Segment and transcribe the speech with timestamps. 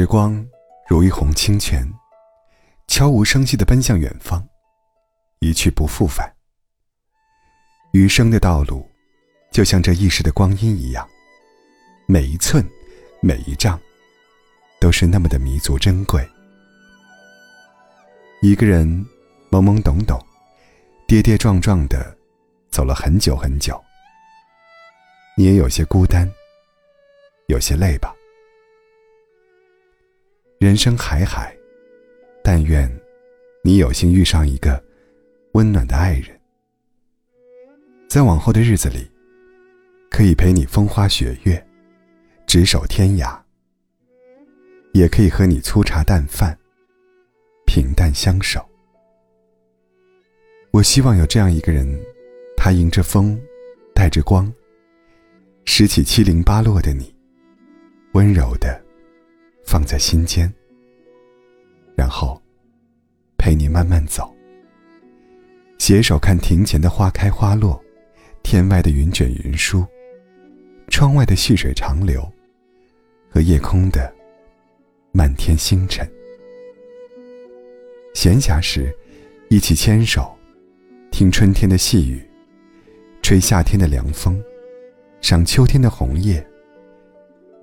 [0.00, 0.42] 时光
[0.88, 1.86] 如一泓清泉，
[2.86, 4.42] 悄无声息地奔向远方，
[5.40, 6.26] 一去不复返。
[7.92, 8.88] 余生的道路，
[9.50, 11.06] 就像这一时的光阴一样，
[12.06, 12.66] 每一寸，
[13.20, 13.78] 每一丈，
[14.80, 16.26] 都是那么的弥足珍贵。
[18.40, 18.88] 一个人
[19.50, 20.18] 懵懵懂懂，
[21.06, 22.16] 跌跌撞撞的
[22.70, 23.78] 走了很久很久，
[25.36, 26.26] 你也有些孤单，
[27.48, 28.14] 有些累吧。
[30.60, 31.56] 人生海海，
[32.44, 32.86] 但愿
[33.64, 34.78] 你有幸遇上一个
[35.52, 36.38] 温暖的爱人，
[38.10, 39.10] 在往后的日子里，
[40.10, 41.66] 可以陪你风花雪月，
[42.46, 43.40] 执手天涯；
[44.92, 46.54] 也可以和你粗茶淡饭，
[47.64, 48.62] 平淡相守。
[50.72, 51.88] 我希望有这样一个人，
[52.54, 53.40] 他迎着风，
[53.94, 54.52] 带着光，
[55.64, 57.16] 拾起七零八落的你，
[58.12, 58.89] 温柔的。
[59.64, 60.52] 放在心间，
[61.96, 62.40] 然后
[63.38, 64.34] 陪你慢慢走，
[65.78, 67.82] 携手看庭前的花开花落，
[68.42, 69.84] 天外的云卷云舒，
[70.88, 72.28] 窗外的细水长流，
[73.30, 74.12] 和夜空的
[75.12, 76.06] 漫天星辰。
[78.14, 78.94] 闲暇时，
[79.48, 80.36] 一起牵手，
[81.12, 82.20] 听春天的细雨，
[83.22, 84.42] 吹夏天的凉风，
[85.20, 86.44] 赏秋天的红叶，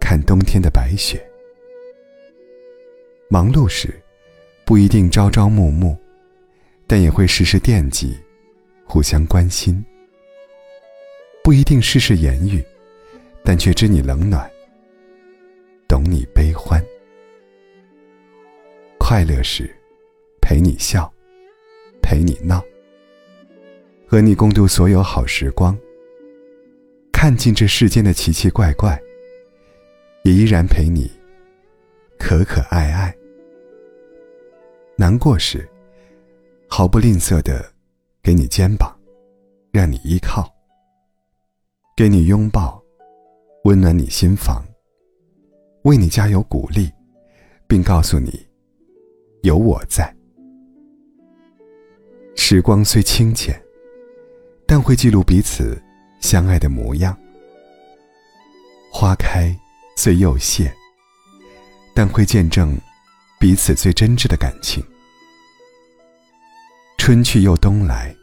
[0.00, 1.20] 看冬天的白雪。
[3.28, 3.92] 忙碌时，
[4.64, 5.96] 不一定朝朝暮暮，
[6.86, 8.16] 但也会时时惦记，
[8.84, 9.84] 互相关心。
[11.42, 12.64] 不一定事事言语，
[13.42, 14.48] 但却知你冷暖，
[15.88, 16.80] 懂你悲欢。
[18.96, 19.74] 快乐时，
[20.40, 21.12] 陪你笑，
[22.00, 22.62] 陪你闹，
[24.06, 25.76] 和你共度所有好时光。
[27.12, 29.00] 看尽这世间的奇奇怪怪，
[30.22, 31.10] 也依然陪你。
[32.18, 33.14] 可可爱爱，
[34.98, 35.68] 难过时，
[36.68, 37.72] 毫不吝啬的
[38.22, 38.96] 给你肩膀，
[39.70, 40.42] 让你依靠；
[41.94, 42.82] 给你拥抱，
[43.64, 44.62] 温暖你心房；
[45.82, 46.90] 为你加油鼓励，
[47.66, 48.46] 并告诉你
[49.42, 50.14] 有我在。
[52.34, 53.60] 时光虽清浅，
[54.66, 55.80] 但会记录彼此
[56.20, 57.16] 相爱的模样。
[58.90, 59.54] 花开
[59.96, 60.72] 虽又谢。
[61.94, 62.78] 但会见证
[63.38, 64.82] 彼此最真挚的感情。
[66.96, 68.14] 春去又冬来，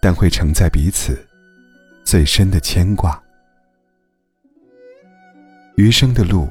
[0.00, 1.26] 但会承载彼此
[2.04, 3.20] 最深的牵挂。
[5.76, 6.48] 余生的路，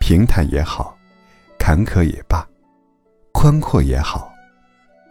[0.00, 0.96] 平坦也好，
[1.58, 2.48] 坎坷也罢，
[3.32, 4.32] 宽阔也好，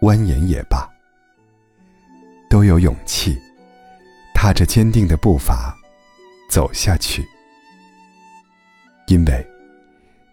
[0.02, 0.90] 蜿蜒也罢，
[2.50, 3.38] 都有勇气，
[4.34, 5.78] 踏着坚定的步伐
[6.50, 7.24] 走下去，
[9.08, 9.56] 因为。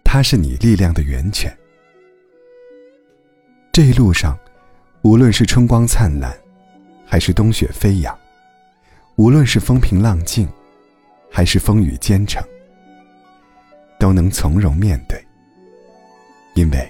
[0.05, 1.53] 它是你力量的源泉。
[3.73, 4.39] 这一路上，
[5.01, 6.33] 无论是春光灿烂，
[7.05, 8.15] 还是冬雪飞扬；
[9.17, 10.47] 无论是风平浪静，
[11.29, 12.41] 还是风雨兼程，
[13.99, 15.21] 都能从容面对，
[16.53, 16.89] 因为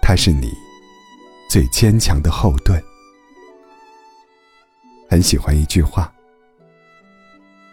[0.00, 0.50] 它是你
[1.50, 2.82] 最坚强的后盾。
[5.10, 6.10] 很喜欢一句话：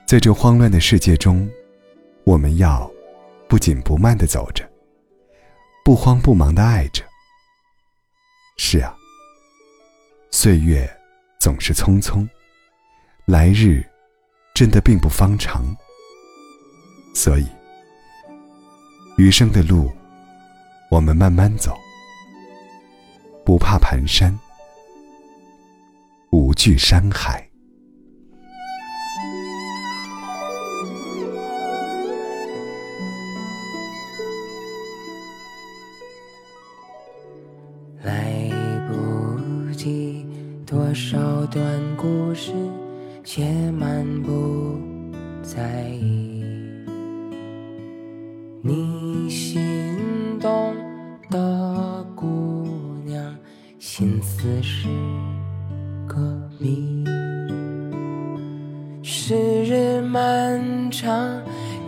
[0.05, 1.49] 在这慌乱的世界中，
[2.25, 2.91] 我们要。
[3.47, 4.69] 不紧不慢的走着，
[5.83, 7.03] 不慌不忙的爱着。
[8.57, 8.93] 是啊，
[10.31, 10.89] 岁月
[11.39, 12.27] 总是匆匆，
[13.25, 13.81] 来日
[14.53, 15.63] 真的并不方长。
[17.15, 17.47] 所以，
[19.17, 19.91] 余生的路，
[20.91, 21.73] 我们慢慢走，
[23.45, 24.37] 不怕蹒跚，
[26.31, 27.46] 无惧山海。
[40.87, 41.61] 多少段
[41.97, 42.53] 故事，
[43.21, 44.79] 写满不
[45.43, 46.41] 在意。
[48.61, 49.59] 你心
[50.39, 50.73] 动
[51.29, 52.65] 的姑
[53.03, 53.35] 娘，
[53.77, 54.87] 心思是
[56.07, 56.15] 个
[56.57, 57.03] 谜。
[59.03, 59.35] 时
[59.65, 61.37] 日漫长，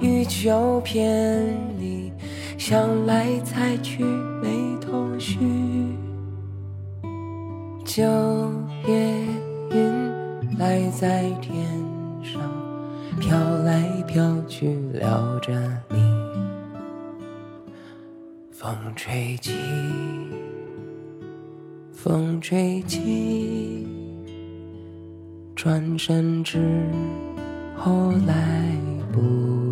[0.02, 1.48] 欲求偏
[1.80, 2.12] 离，
[2.57, 5.38] 想来猜去没头绪。
[7.86, 8.04] 就
[8.90, 9.24] 夜
[9.70, 11.64] 云来在天
[12.24, 12.42] 上，
[13.20, 15.54] 飘来飘去撩着
[15.90, 16.00] 你。
[18.52, 19.54] 风吹起，
[21.92, 23.88] 风吹起，
[25.56, 26.60] 转身之
[27.76, 28.76] 后来
[29.12, 29.69] 不及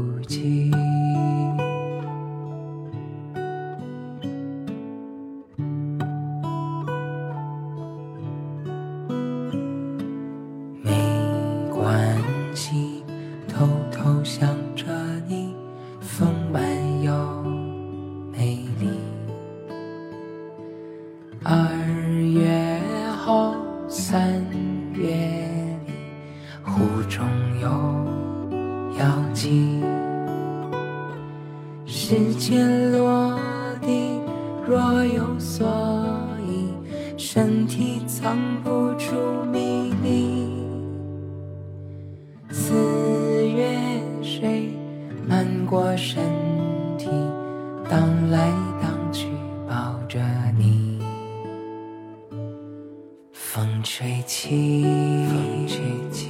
[21.44, 21.70] 二
[22.34, 22.80] 月
[23.24, 23.56] 后，
[23.88, 24.44] 三
[24.94, 25.16] 月
[25.86, 25.94] 里，
[26.64, 27.26] 湖中
[27.62, 27.70] 有
[29.00, 29.84] 妖精。
[31.86, 33.38] 时间落
[33.82, 34.20] 地，
[34.68, 35.68] 若有所
[36.46, 36.74] 依，
[37.18, 39.16] 身体藏不住
[39.52, 40.64] 秘密。
[42.50, 42.74] 四
[43.48, 43.78] 月
[44.24, 44.74] 水
[45.28, 46.24] 漫过身
[46.98, 47.08] 体，
[47.90, 48.52] 当来。
[54.00, 54.84] 吹起，
[55.28, 56.28] 风吹起，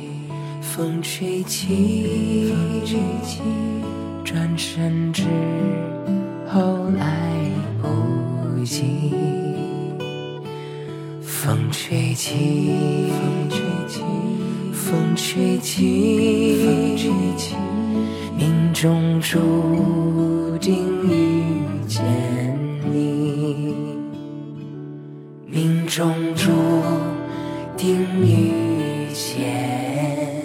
[0.62, 3.42] 风吹起，风吹起，
[4.24, 5.24] 转身之
[6.48, 9.14] 后来不及。
[11.22, 14.02] 风吹起，风吹起，
[14.72, 17.54] 风吹起，风吹起，
[18.38, 21.44] 命中注定遇
[21.86, 22.02] 见
[22.94, 23.76] 你，
[25.46, 26.50] 命中注
[27.78, 27.96] 定
[28.26, 30.37] 遇见